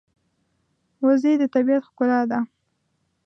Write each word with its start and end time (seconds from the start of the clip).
وزې 1.05 1.33
د 1.41 1.43
طبیعت 1.53 1.83
ښکلا 1.89 2.21
ده 2.29 2.39